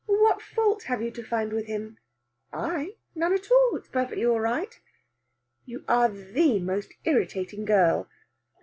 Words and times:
"What 0.07 0.41
fault 0.41 0.81
have 0.85 1.03
you 1.03 1.11
to 1.11 1.23
find 1.23 1.53
with 1.53 1.67
him?" 1.67 1.99
"I! 2.51 2.95
None 3.13 3.33
at 3.33 3.51
all. 3.51 3.75
It's 3.75 3.87
all 3.89 3.93
perfectly 4.01 4.25
right." 4.25 4.79
"You 5.63 5.85
are 5.87 6.09
the 6.09 6.57
most 6.57 6.95
irritating 7.05 7.65
girl." 7.65 8.09